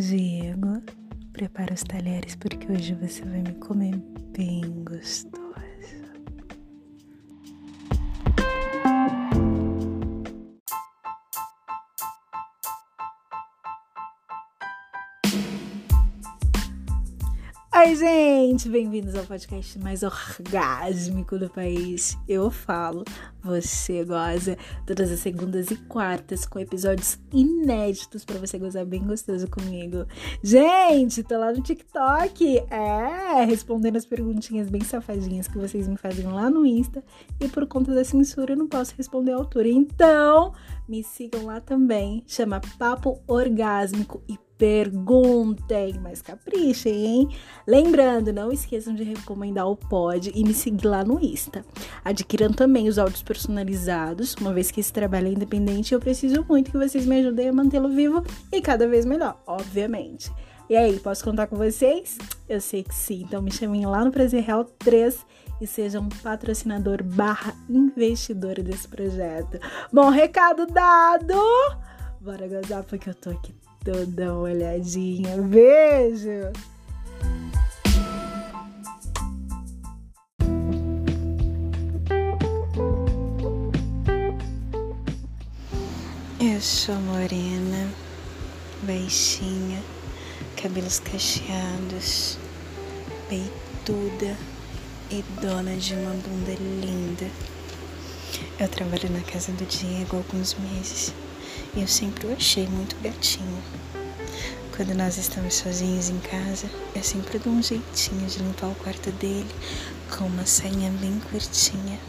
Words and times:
Diego, 0.00 0.80
prepara 1.32 1.74
os 1.74 1.82
talheres 1.82 2.36
porque 2.36 2.70
hoje 2.70 2.94
você 2.94 3.24
vai 3.24 3.42
me 3.42 3.52
comer 3.54 3.96
bem 4.32 4.62
gostoso. 4.84 5.37
Oi, 17.88 17.96
gente! 17.96 18.68
Bem-vindos 18.68 19.14
ao 19.14 19.24
podcast 19.24 19.78
mais 19.78 20.02
orgásmico 20.02 21.38
do 21.38 21.48
país. 21.48 22.18
Eu 22.28 22.50
falo, 22.50 23.02
você 23.42 24.04
goza 24.04 24.58
todas 24.86 25.10
as 25.10 25.20
segundas 25.20 25.70
e 25.70 25.76
quartas 25.76 26.44
com 26.44 26.58
episódios 26.58 27.18
inéditos 27.32 28.26
para 28.26 28.38
você 28.38 28.58
gozar 28.58 28.84
bem 28.84 29.02
gostoso 29.02 29.48
comigo. 29.48 30.04
Gente, 30.42 31.22
tô 31.22 31.38
lá 31.38 31.50
no 31.50 31.62
TikTok, 31.62 32.58
é, 32.70 33.46
respondendo 33.46 33.96
as 33.96 34.04
perguntinhas 34.04 34.68
bem 34.68 34.84
safadinhas 34.84 35.48
que 35.48 35.56
vocês 35.56 35.88
me 35.88 35.96
fazem 35.96 36.26
lá 36.26 36.50
no 36.50 36.66
Insta 36.66 37.02
e 37.40 37.48
por 37.48 37.66
conta 37.66 37.94
da 37.94 38.04
censura 38.04 38.52
eu 38.52 38.58
não 38.58 38.68
posso 38.68 38.94
responder 38.98 39.32
a 39.32 39.36
altura. 39.36 39.66
Então, 39.66 40.52
me 40.86 41.02
sigam 41.02 41.46
lá 41.46 41.58
também, 41.58 42.22
chama 42.26 42.60
Papo 42.78 43.22
Orgásmico 43.26 44.22
e 44.28 44.38
perguntem, 44.58 45.94
mas 46.02 46.20
caprichem, 46.20 47.06
hein? 47.06 47.28
Lembrando, 47.66 48.32
não 48.32 48.50
esqueçam 48.50 48.92
de 48.92 49.04
recomendar 49.04 49.68
o 49.68 49.76
pod 49.76 50.32
e 50.34 50.44
me 50.44 50.52
seguir 50.52 50.86
lá 50.86 51.04
no 51.04 51.20
Insta. 51.24 51.64
Adquiram 52.04 52.52
também 52.52 52.88
os 52.88 52.98
áudios 52.98 53.22
personalizados, 53.22 54.34
uma 54.34 54.52
vez 54.52 54.70
que 54.70 54.80
esse 54.80 54.92
trabalho 54.92 55.28
é 55.28 55.30
independente, 55.30 55.94
eu 55.94 56.00
preciso 56.00 56.44
muito 56.48 56.72
que 56.72 56.76
vocês 56.76 57.06
me 57.06 57.20
ajudem 57.20 57.48
a 57.48 57.52
mantê-lo 57.52 57.88
vivo 57.88 58.22
e 58.52 58.60
cada 58.60 58.88
vez 58.88 59.06
melhor, 59.06 59.40
obviamente. 59.46 60.30
E 60.68 60.76
aí, 60.76 60.98
posso 60.98 61.24
contar 61.24 61.46
com 61.46 61.56
vocês? 61.56 62.18
Eu 62.46 62.60
sei 62.60 62.82
que 62.82 62.94
sim, 62.94 63.22
então 63.22 63.40
me 63.40 63.50
chamem 63.50 63.86
lá 63.86 64.04
no 64.04 64.10
Prazer 64.10 64.42
Real 64.42 64.64
3 64.64 65.24
e 65.60 65.66
seja 65.66 66.00
um 66.00 66.08
patrocinador 66.08 67.02
barra 67.02 67.54
investidor 67.70 68.60
desse 68.62 68.86
projeto. 68.86 69.58
Bom, 69.92 70.10
recado 70.10 70.66
dado! 70.66 71.34
Bora 72.20 72.46
gozar 72.48 72.82
porque 72.84 73.08
eu 73.08 73.14
tô 73.14 73.30
aqui 73.30 73.54
toda 73.88 74.34
olhadinha. 74.34 75.38
Beijo! 75.38 76.52
Eu 86.38 86.60
sou 86.60 86.96
morena, 86.96 87.90
baixinha, 88.82 89.82
cabelos 90.60 91.00
cacheados, 91.00 92.38
peituda 93.30 94.36
e 95.10 95.24
dona 95.40 95.74
de 95.76 95.94
uma 95.94 96.10
bunda 96.10 96.52
linda. 96.60 97.30
Eu 98.60 98.68
trabalho 98.68 99.08
na 99.10 99.22
casa 99.22 99.50
do 99.52 99.64
Diego 99.64 100.16
há 100.16 100.18
alguns 100.18 100.54
meses 100.58 101.14
e 101.78 101.82
eu 101.82 101.86
sempre 101.86 102.26
o 102.26 102.32
achei 102.32 102.66
muito 102.66 102.96
gatinho. 103.00 103.62
Quando 104.74 104.94
nós 104.96 105.16
estamos 105.16 105.54
sozinhos 105.54 106.08
em 106.08 106.18
casa, 106.18 106.68
eu 106.92 107.04
sempre 107.04 107.38
dou 107.38 107.52
um 107.52 107.62
jeitinho 107.62 108.26
de 108.26 108.40
limpar 108.40 108.66
o 108.66 108.74
quarto 108.74 109.12
dele 109.12 109.46
com 110.10 110.24
uma 110.24 110.44
sainha 110.44 110.90
bem 110.90 111.20
curtinha. 111.30 112.00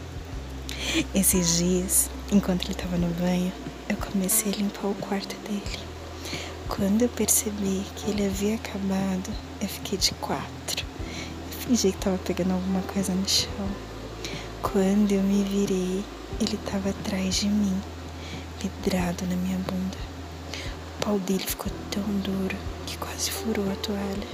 Esses 1.14 1.58
dias, 1.58 2.10
enquanto 2.32 2.64
ele 2.64 2.72
estava 2.72 2.98
no 2.98 3.06
banho, 3.14 3.52
eu 3.88 3.96
comecei 3.96 4.52
a 4.52 4.56
limpar 4.56 4.88
o 4.88 4.94
quarto 4.96 5.36
dele. 5.48 5.78
Quando 6.66 7.02
eu 7.02 7.08
percebi 7.08 7.84
que 7.94 8.10
ele 8.10 8.26
havia 8.26 8.56
acabado, 8.56 9.30
eu 9.60 9.68
fiquei 9.68 9.98
de 9.98 10.12
quatro. 10.14 10.84
Eu 11.52 11.58
fingi 11.60 11.92
que 11.92 11.98
estava 11.98 12.18
pegando 12.18 12.54
alguma 12.54 12.82
coisa 12.82 13.14
no 13.14 13.28
chão. 13.28 13.68
Quando 14.62 15.12
eu 15.12 15.22
me 15.22 15.44
virei, 15.44 16.04
ele 16.40 16.54
estava 16.56 16.90
atrás 16.90 17.36
de 17.36 17.48
mim 17.48 17.80
pedrado 18.60 19.24
na 19.26 19.36
minha 19.36 19.58
bunda. 19.58 19.96
O 20.98 21.04
pau 21.04 21.18
dele 21.18 21.44
ficou 21.46 21.72
tão 21.90 22.02
duro 22.20 22.56
que 22.86 22.98
quase 22.98 23.30
furou 23.30 23.70
a 23.70 23.76
toalha. 23.76 24.28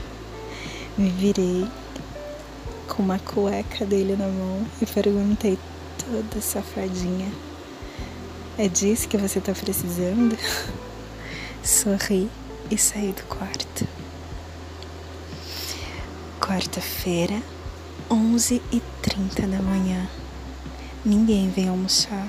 Me 0.99 1.11
virei 1.11 1.67
com 2.89 3.03
uma 3.03 3.19
cueca 3.19 3.85
dele 3.85 4.17
na 4.17 4.27
mão 4.27 4.67
e 4.81 4.87
perguntei 4.87 5.59
toda 5.99 6.41
safadinha: 6.41 7.31
É 8.59 8.69
disso 8.69 9.09
que 9.09 9.17
você 9.17 9.41
tá 9.41 9.53
precisando? 9.53 10.37
Sorri 11.63 12.31
e 12.71 12.79
saí 12.79 13.13
do 13.13 13.23
quarto. 13.25 13.87
Quarta-feira, 16.41 17.43
11h30 18.11 19.49
da 19.49 19.63
manhã. 19.63 20.09
Ninguém 21.05 21.51
vem 21.51 21.69
almoçar 21.69 22.29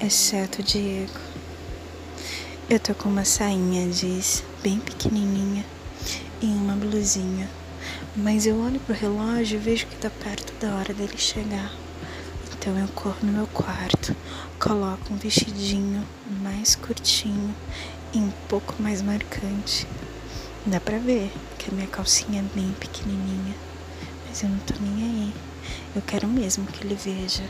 exceto 0.00 0.60
o 0.60 0.64
Diego. 0.64 1.18
Eu 2.68 2.78
tô 2.78 2.94
com 2.94 3.08
uma 3.08 3.24
sainha 3.24 3.90
jeans 3.90 4.44
bem 4.62 4.78
pequenininha 4.78 5.64
e 6.40 6.46
uma 6.46 6.74
blusinha, 6.74 7.48
mas 8.14 8.46
eu 8.46 8.60
olho 8.60 8.78
pro 8.80 8.94
relógio 8.94 9.56
e 9.56 9.62
vejo 9.62 9.86
que 9.86 9.96
tá 9.96 10.10
perto 10.10 10.52
da 10.60 10.74
hora 10.74 10.92
dele 10.92 11.16
chegar. 11.16 11.72
Então 12.52 12.76
eu 12.78 12.88
corro 12.88 13.16
no 13.22 13.32
meu 13.32 13.46
quarto, 13.46 14.14
coloco 14.60 15.14
um 15.14 15.16
vestidinho 15.16 16.06
mais 16.42 16.74
curtinho 16.74 17.54
e 18.12 18.18
um 18.18 18.32
pouco 18.48 18.74
mais 18.78 19.00
marcante. 19.00 19.86
Dá 20.66 20.80
pra 20.80 20.98
ver 20.98 21.32
que 21.58 21.70
a 21.70 21.74
minha 21.74 21.86
calcinha 21.86 22.40
é 22.40 22.54
bem 22.54 22.74
pequenininha, 22.78 23.54
mas 24.28 24.42
eu 24.42 24.48
não 24.48 24.58
tô 24.58 24.74
nem 24.80 25.04
aí. 25.04 25.34
Eu 25.94 26.02
quero 26.02 26.28
mesmo 26.28 26.66
que 26.66 26.84
ele 26.84 26.96
veja 26.96 27.44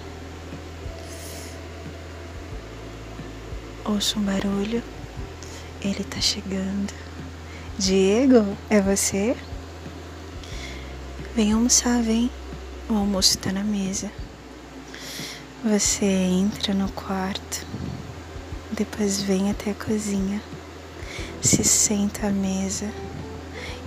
Ouço 3.89 4.19
um 4.19 4.23
barulho. 4.23 4.83
Ele 5.81 6.03
tá 6.03 6.21
chegando. 6.21 6.93
Diego, 7.79 8.57
é 8.69 8.81
você? 8.81 9.37
Vem 11.37 11.53
almoçar, 11.53 12.03
vem. 12.03 12.29
O 12.89 12.95
almoço 12.95 13.39
tá 13.39 13.53
na 13.53 13.63
mesa. 13.63 14.11
Você 15.63 16.05
entra 16.05 16.75
no 16.75 16.91
quarto, 16.91 17.65
depois 18.73 19.23
vem 19.23 19.53
até 19.53 19.71
a 19.71 19.75
cozinha, 19.75 20.43
se 21.41 21.63
senta 21.63 22.27
à 22.27 22.31
mesa 22.31 22.91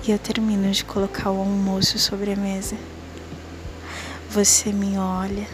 e 0.08 0.12
eu 0.12 0.18
termino 0.18 0.72
de 0.72 0.86
colocar 0.86 1.30
o 1.30 1.40
almoço 1.40 2.00
sobre 2.00 2.31
a 2.31 2.38
mesa. 2.38 2.78
Você 4.30 4.72
me 4.72 4.98
olha 4.98 5.48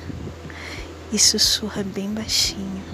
e 1.11 1.17
sussurra 1.17 1.83
bem 1.83 2.13
baixinho. 2.13 2.84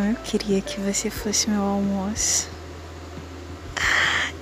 Eu 0.00 0.16
queria 0.16 0.60
que 0.60 0.80
você 0.80 1.08
fosse 1.08 1.48
meu 1.48 1.62
almoço. 1.62 2.48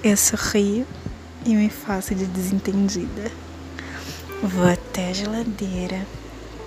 Eu 0.02 0.16
sorrio 0.16 0.86
e 1.44 1.54
me 1.54 1.68
faço 1.68 2.14
de 2.14 2.24
desentendida. 2.24 3.30
Vou 4.42 4.66
até 4.66 5.10
a 5.10 5.12
geladeira, 5.12 6.06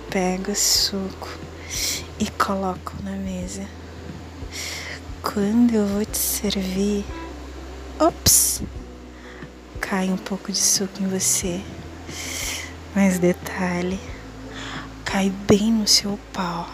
pego 0.08 0.54
suco 0.54 1.28
e 2.18 2.30
coloco 2.30 2.94
na 3.02 3.12
mesa. 3.12 3.66
Quando 5.20 5.74
eu 5.74 5.86
vou 5.86 6.04
te 6.04 6.16
servir, 6.16 7.04
ops, 7.98 8.62
cai 9.80 10.08
um 10.10 10.16
pouco 10.16 10.52
de 10.52 10.58
suco 10.58 11.02
em 11.02 11.08
você. 11.08 11.60
Mas 12.94 13.18
detalhe, 13.18 13.98
cai 15.04 15.28
bem 15.28 15.72
no 15.72 15.88
seu 15.88 16.18
pau. 16.32 16.70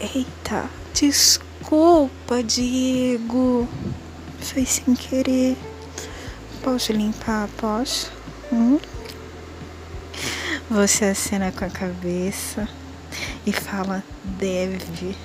Eita, 0.00 0.70
desculpa, 0.94 2.40
Diego. 2.40 3.68
Foi 4.38 4.64
sem 4.64 4.94
querer. 4.94 5.56
Posso 6.62 6.92
limpar? 6.92 7.48
Posso? 7.56 8.12
Hum? 8.52 8.78
Você 10.70 11.06
acena 11.06 11.50
com 11.50 11.64
a 11.64 11.68
cabeça 11.68 12.68
e 13.44 13.52
fala 13.52 14.04
deve. 14.22 15.16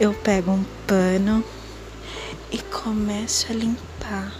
Eu 0.00 0.14
pego 0.14 0.52
um 0.52 0.64
pano 0.86 1.44
e 2.50 2.56
começo 2.56 3.52
a 3.52 3.54
limpar 3.54 4.32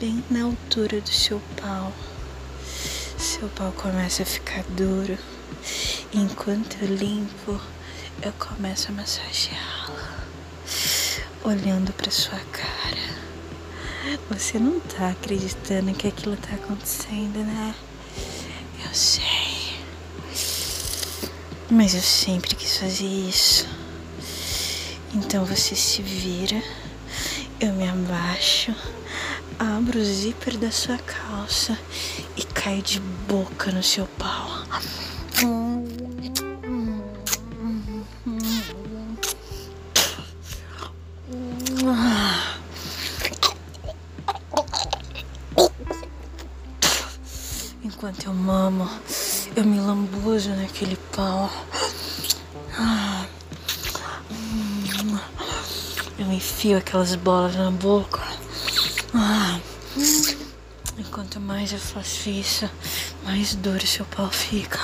bem 0.00 0.24
na 0.28 0.42
altura 0.42 1.00
do 1.00 1.12
seu 1.12 1.40
pau. 1.60 1.92
Seu 3.16 3.48
pau 3.50 3.70
começa 3.76 4.24
a 4.24 4.26
ficar 4.26 4.64
duro 4.70 5.16
Enquanto 6.14 6.76
eu 6.82 6.94
limpo, 6.94 7.58
eu 8.20 8.32
começo 8.34 8.90
a 8.90 8.92
massageá-la, 8.92 10.26
olhando 11.42 11.90
para 11.94 12.10
sua 12.10 12.38
cara. 12.38 14.18
Você 14.28 14.58
não 14.58 14.78
tá 14.78 15.08
acreditando 15.08 15.94
que 15.94 16.06
aquilo 16.06 16.36
tá 16.36 16.54
acontecendo, 16.54 17.38
né? 17.38 17.74
Eu 18.84 18.92
sei. 18.92 19.74
Mas 21.70 21.94
eu 21.94 22.02
sempre 22.02 22.56
quis 22.56 22.76
fazer 22.76 23.06
isso. 23.06 23.66
Então 25.14 25.46
você 25.46 25.74
se 25.74 26.02
vira, 26.02 26.62
eu 27.58 27.72
me 27.72 27.88
abaixo, 27.88 28.74
abro 29.58 29.98
o 29.98 30.04
zíper 30.04 30.58
da 30.58 30.70
sua 30.70 30.98
calça 30.98 31.78
e 32.36 32.44
caio 32.44 32.82
de 32.82 33.00
boca 33.00 33.72
no 33.72 33.82
seu 33.82 34.06
pau. 34.18 34.41
Enquanto 47.92 48.26
eu 48.26 48.34
mamo, 48.34 48.88
eu 49.54 49.64
me 49.64 49.78
lambuzo 49.78 50.50
naquele 50.50 50.96
pau. 51.14 51.50
Eu 56.18 56.32
enfio 56.32 56.78
aquelas 56.78 57.14
bolas 57.14 57.54
na 57.54 57.70
boca. 57.70 58.20
E 60.98 61.04
quanto 61.04 61.38
mais 61.40 61.72
eu 61.72 61.78
faço 61.78 62.28
isso, 62.28 62.68
mais 63.24 63.54
duro 63.54 63.86
seu 63.86 64.04
pau 64.06 64.30
fica. 64.30 64.80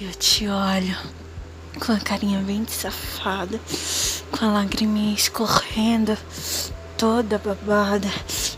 Eu 0.00 0.10
te 0.12 0.48
olho 0.48 0.96
com 1.84 1.92
a 1.92 1.98
carinha 2.00 2.40
bem 2.40 2.66
safada, 2.68 3.60
com 4.30 4.44
a 4.44 4.52
lagriminha 4.52 5.14
escorrendo, 5.14 6.16
toda 6.98 7.38
babada. 7.38 8.08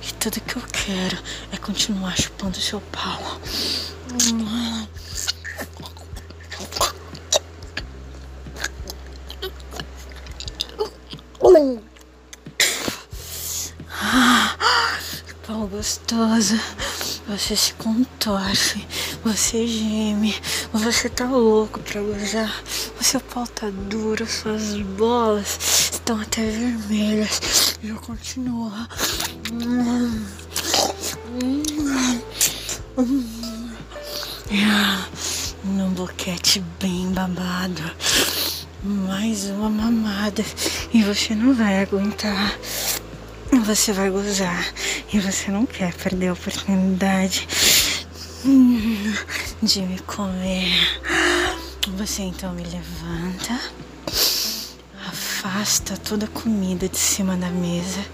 E 0.02 0.12
tudo 0.14 0.40
que 0.40 0.56
eu 0.56 0.62
quero 0.72 1.18
é 1.52 1.58
continuar 1.58 2.16
chupando 2.16 2.56
seu 2.58 2.80
pau. 2.80 3.38
pau 15.46 15.66
gostoso. 15.66 16.58
Você 17.28 17.54
se 17.54 17.74
contorce, 17.74 18.84
você 19.22 19.66
geme, 19.66 20.34
você 20.72 21.08
tá 21.08 21.26
louco 21.26 21.78
pra 21.78 22.00
gozar. 22.00 22.52
O 22.98 23.04
seu 23.04 23.20
pau 23.20 23.46
tá 23.46 23.70
duro, 23.70 24.26
suas 24.26 24.80
bolas 24.80 25.58
estão 25.92 26.20
até 26.20 26.42
vermelhas. 26.42 27.69
Eu 27.82 27.96
continuo. 27.96 28.70
Num 35.64 35.90
boquete 35.90 36.62
bem 36.78 37.10
babado. 37.12 37.82
Mais 38.82 39.46
uma 39.46 39.70
mamada. 39.70 40.44
E 40.92 41.02
você 41.02 41.34
não 41.34 41.54
vai 41.54 41.82
aguentar. 41.82 42.58
Você 43.64 43.92
vai 43.92 44.10
gozar 44.10 44.72
e 45.12 45.18
você 45.18 45.50
não 45.50 45.64
quer 45.64 45.94
perder 45.94 46.28
a 46.28 46.32
oportunidade 46.34 47.48
de 49.62 49.82
me 49.82 49.98
comer. 50.00 51.00
Você 51.96 52.22
então 52.22 52.52
me 52.52 52.62
levanta, 52.62 53.58
afasta 55.40 55.96
toda 55.96 56.26
a 56.26 56.28
comida 56.28 56.86
de 56.86 56.98
cima 56.98 57.34
da 57.34 57.48
mesa, 57.48 58.04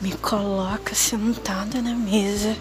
me 0.00 0.12
coloca 0.12 0.94
sentada 0.94 1.82
na 1.82 1.94
mesa 1.94 2.56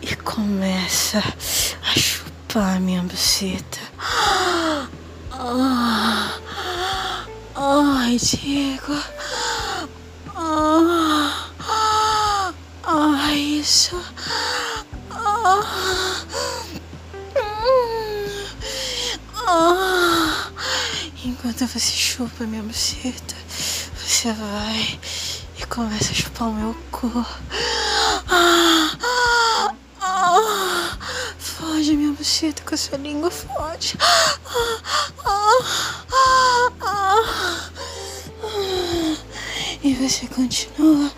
e 0.00 0.16
começa 0.16 1.18
a 1.18 1.98
chupar 1.98 2.80
minha 2.80 3.02
buceta. 3.02 3.78
Ai, 7.54 8.16
Diego. 8.16 9.19
Enquanto 21.60 21.78
você 21.78 21.92
chupa 21.92 22.44
minha 22.44 22.62
buceta, 22.62 23.34
você 23.94 24.32
vai 24.32 24.98
e 25.58 25.66
começa 25.66 26.10
a 26.10 26.14
chupar 26.14 26.48
o 26.48 26.54
meu 26.54 26.74
corpo. 26.90 27.26
Foge 31.36 31.96
minha 31.96 32.12
buceta 32.12 32.62
com 32.62 32.74
a 32.74 32.78
sua 32.78 32.96
língua, 32.96 33.30
foge. 33.30 33.98
E 39.82 39.94
você 39.96 40.26
continua 40.28 41.12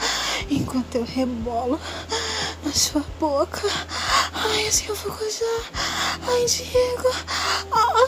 enquanto 0.50 0.96
eu 0.96 1.04
rebolo 1.04 1.80
na 2.64 2.72
sua 2.72 3.04
boca. 3.20 3.62
Ai, 4.34 4.66
assim 4.66 4.86
eu 4.88 4.96
vou 4.96 5.12
gozar. 5.12 5.70
Ai, 6.26 6.44
Diego. 6.46 7.14
Ah, 7.70 8.06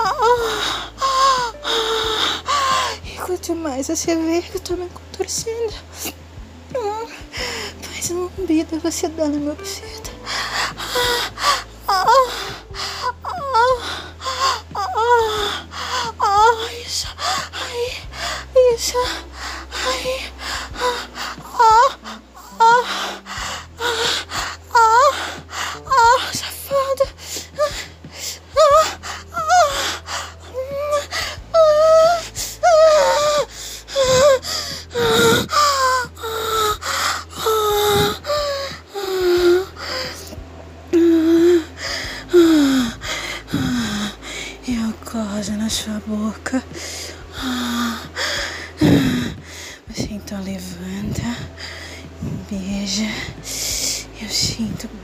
ah, 0.00 0.04
ah, 0.10 0.87
e 3.28 3.30
quanto 3.30 3.54
mais 3.54 3.88
você 3.88 4.16
vê 4.16 4.40
que 4.40 4.56
eu 4.56 4.60
tô 4.60 4.74
me 4.74 4.88
contorcendo, 4.88 5.74
mais 7.90 8.10
uma 8.10 8.30
lambida 8.38 8.78
você 8.78 9.06
dá 9.08 9.28
na 9.28 9.36
minha. 9.36 9.54
Ah, 11.86 12.06
ah, 12.06 13.14
ah, 13.24 13.76
ah, 14.74 16.14
ah, 16.20 16.72
isso. 16.86 17.06
Ai, 17.52 18.74
isso. 18.74 18.96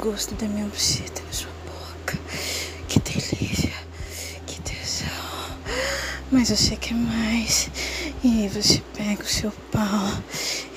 Gosto 0.04 0.35
da 0.35 0.47
minha 0.47 0.66
buceta 0.66 1.23
na 1.26 1.33
sua 1.33 1.50
boca. 1.64 2.18
Que 2.87 3.00
delícia, 3.00 3.73
que 4.47 4.61
tesão. 4.61 5.09
Mas 6.30 6.50
você 6.50 6.76
quer 6.76 6.92
mais. 6.92 7.71
E 8.23 8.42
aí 8.42 8.49
você 8.49 8.83
pega 8.94 9.23
o 9.23 9.26
seu 9.26 9.50
pau 9.73 10.12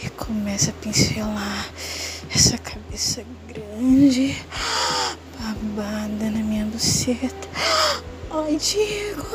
e 0.01 0.09
começa 0.11 0.71
a 0.71 0.73
pincelar 0.75 1.69
essa 2.33 2.57
cabeça 2.57 3.21
grande, 3.49 4.41
babada 5.37 6.31
na 6.31 6.39
minha 6.39 6.65
buceta. 6.65 7.49
Ai, 8.31 8.55
Diego, 8.55 9.27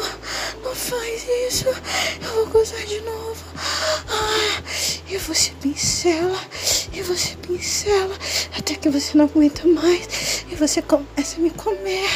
não 0.65 0.75
faz 0.75 1.27
isso. 1.49 1.69
Eu 1.69 2.35
vou 2.35 2.47
gozar 2.47 2.83
de 2.87 3.01
novo. 3.03 3.45
Ai, 4.09 4.65
e 5.07 5.19
você 5.19 5.53
pincela, 5.61 6.41
você 7.03 7.37
pincela, 7.37 8.15
até 8.57 8.75
que 8.75 8.89
você 8.89 9.17
não 9.17 9.25
aguenta 9.25 9.67
mais. 9.67 10.45
E 10.51 10.55
você 10.55 10.81
começa 10.81 11.37
a 11.37 11.41
me 11.41 11.51
comer. 11.51 12.09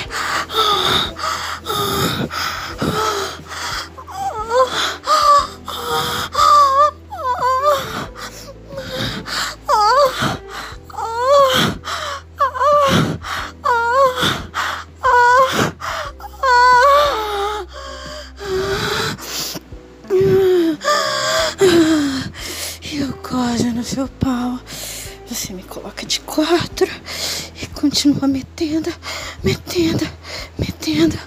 Ah, 25.37 25.85
ah, 25.85 26.61
ah, 26.83 27.67
continua 27.79 28.27
metendo, 28.27 28.91
metendo, 29.45 30.09
metendo. 30.59 31.19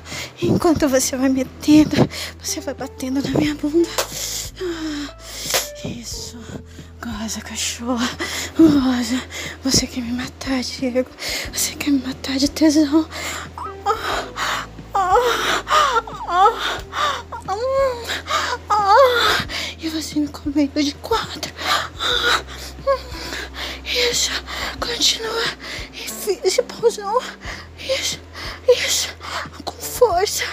Enquanto 0.42 0.88
você 0.90 1.16
vai 1.16 1.30
metendo, 1.30 1.96
você 2.42 2.60
vai 2.60 2.74
batendo 2.74 3.22
na 3.22 3.30
minha 3.40 3.54
bunda. 3.54 3.88
Ah, 4.62 5.16
isso. 5.86 6.40
Goza, 7.00 7.40
cachorro. 7.42 8.10
Goza. 8.58 9.22
Você 9.64 9.86
quer 9.86 10.02
me 10.02 10.14
matar, 10.14 10.60
Diego. 10.64 11.10
Você 11.54 11.76
quer 11.76 11.92
me 11.92 12.00
matar 12.00 12.38
de 12.38 12.50
tesão. 12.50 13.08
Ah, 13.56 14.66
Ah, 16.32 16.60
ah, 18.70 19.46
e 19.80 19.88
você 19.90 20.20
me 20.20 20.28
comendo 20.28 20.84
de 20.84 20.94
quatro. 20.96 21.54
Isso, 23.90 24.32
continua. 24.80 25.44
Enfia 25.92 26.40
esse 26.44 26.62
pauzão. 26.62 27.20
Isso, 27.80 28.20
isso, 28.68 29.10
com 29.66 29.74
força, 29.74 30.44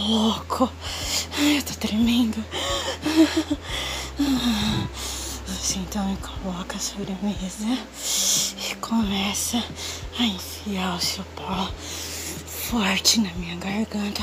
louco, 0.00 0.70
eu 1.38 1.62
tô 1.62 1.74
tremendo. 1.74 2.44
Você 5.46 5.78
então 5.78 6.08
me 6.08 6.16
coloca 6.16 6.76
a 6.76 6.80
mesa 7.22 7.78
e 8.70 8.74
começa 8.76 9.62
a 10.18 10.24
enfiar 10.24 10.96
o 10.96 11.00
seu 11.00 11.24
pau 11.36 11.70
forte 12.46 13.20
na 13.20 13.32
minha 13.34 13.56
garganta. 13.56 14.22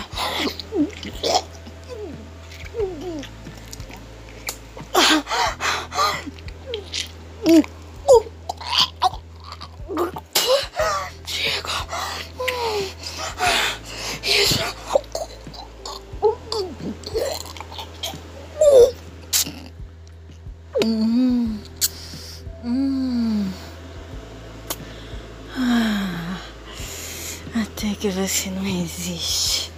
Você 28.28 28.50
não 28.50 28.66
existe 28.68 29.72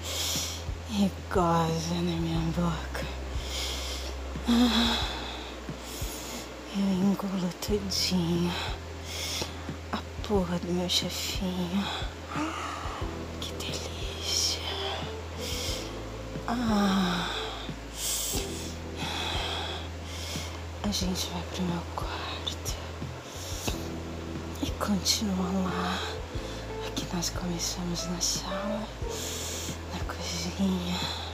e 0.90 1.12
goza 1.32 1.94
na 1.94 2.02
minha 2.02 2.40
boca. 2.54 3.06
Eu 6.76 6.84
engulo 6.84 7.48
tudinho. 7.62 8.52
A 9.92 10.00
porra 10.28 10.58
do 10.58 10.74
meu 10.74 10.90
chefinho. 10.90 11.86
Que 13.40 13.52
delícia. 13.54 14.62
Ah. 16.48 17.30
A 20.82 20.92
gente 20.92 21.28
vai 21.28 21.44
pro 21.54 21.62
meu 21.62 21.82
quarto 21.96 22.76
e 24.64 24.72
continua 24.72 25.70
lá. 25.70 26.19
Nós 27.12 27.30
começamos 27.32 28.06
na 28.06 28.22
sala, 28.22 28.88
na 29.94 30.14
cozinha. 30.14 31.29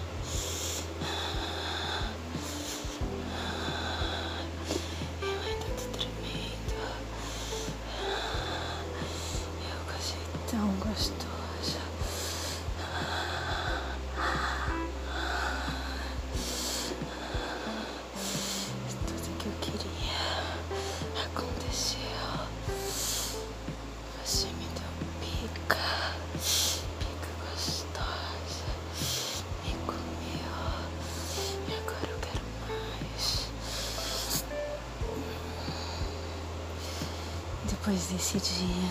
Depois 37.85 38.07
desse 38.07 38.39
dia, 38.39 38.89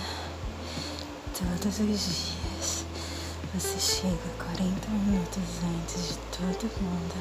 todos 1.37 1.81
os 1.81 1.85
dias, 1.85 2.85
você 3.53 3.81
chega 3.81 4.29
40 4.39 4.89
minutos 4.89 5.43
antes 5.65 6.11
de 6.11 6.15
todo 6.31 6.71
mundo, 6.81 7.15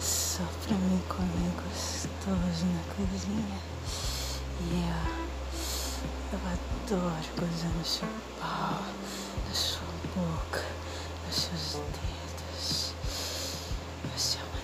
só 0.00 0.44
pra 0.64 0.74
mim 0.78 0.98
comer 1.06 1.52
gostoso 1.62 2.64
na 2.64 2.82
cozinha. 2.94 3.58
E 4.62 4.64
eu, 6.32 6.38
eu 6.38 6.40
adoro 6.46 7.28
gozar 7.38 7.70
no 7.76 7.84
seu 7.84 8.08
pau, 8.40 8.82
na 9.46 9.54
sua 9.54 9.92
boca, 10.16 10.64
nos 11.26 11.36
seus 11.36 11.82
dedos, 11.92 12.94
no 14.04 14.18
seu 14.18 14.40
é 14.40 14.57